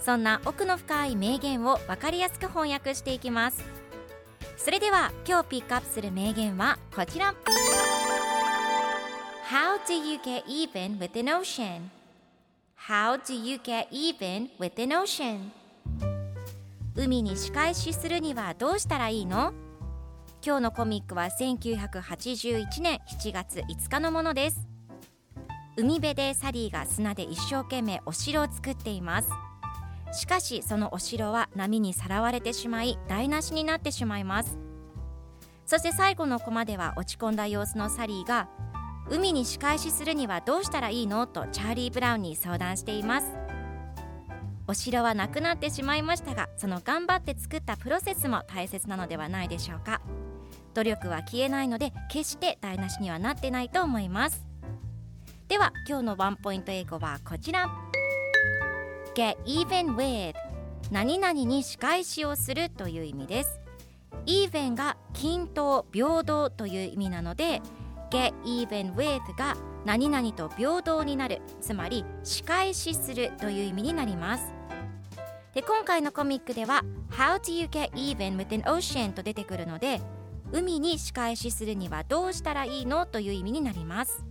[0.00, 3.64] そんな奥の深い名言を分かりやすく翻訳していきます。
[4.56, 7.34] それでは今日ピックアップする名言はこちら。
[9.50, 11.90] How do you get even with an ocean?
[12.76, 15.50] How do you get even with an ocean?
[16.94, 19.52] 海に仕返しするにはどうしたらいいの？
[20.44, 24.66] 今日のコミックは1981年7月5日のものです。
[25.76, 29.30] 海辺でサリーが砂で一生懸命お城を作っています。
[30.12, 34.58] しかしそのお城は波にさらわれてしまい台無しになってしまいます。
[35.66, 38.48] そして最後のコマでは落ち込んだ様子のサリーが
[39.10, 41.26] 海に仕返しするにはどうしたらいいの？
[41.26, 43.36] とチャーリー・ブラウンに相談しています。
[44.66, 50.00] お城はなくなってしまいましたがその頑張って作ったプロセスも大切なのではないでしょうか。
[50.74, 54.46] 努力は消えないので決して台無しにはなってないと思います。
[55.48, 57.87] では今日のワンポイント英語はこちら。
[59.18, 60.34] Get even with
[60.92, 63.58] 何々に仕返しをするという意味です。
[64.26, 67.60] even が均等平等という意味なので
[68.12, 71.42] get even with が何々と平等になる。
[71.60, 74.54] つまり仕返しするという意味になります。
[75.52, 80.00] で今回のコミックでは How do you get even with an ocean と出てくるので
[80.52, 83.04] 海に仕返しするにはどうしたらいいの？
[83.04, 84.27] という意味になります。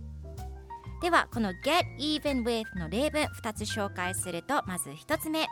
[1.00, 5.46] ではこの get even with の例文2つ紹介するとまず1つ目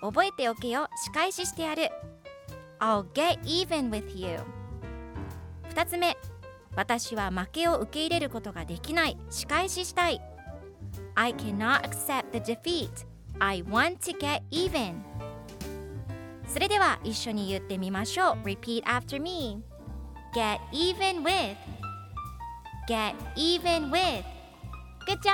[0.00, 1.88] 覚えておけよ仕返ししてやる
[2.78, 4.38] I'll get even with you
[5.70, 6.16] 2つ目
[6.76, 10.20] 私は負けを受け入れることができない仕返ししたい
[11.16, 13.06] I cannot accept the defeat
[13.40, 15.02] I want to get even
[16.46, 19.62] それでは一緒に言ってみましょう Repeat after me
[20.34, 21.56] Get even with
[22.88, 24.33] Get even with
[25.12, 25.28] ック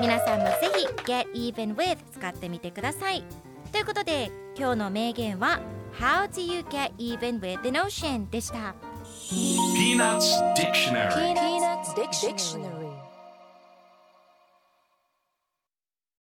[0.00, 3.24] 皆さんもぜひ Get Even With 使ってみてください。
[3.72, 5.60] ということで今日の名言は
[5.98, 8.74] How do you get even with the notion でした。
[9.28, 12.77] ピーナッツディクショナリ